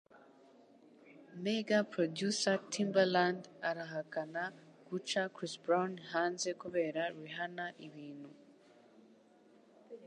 [1.45, 4.43] Mega-producer Timbaland arahakana
[4.87, 8.29] guca Chris Brown hanze kubera Rihanna-ibintu.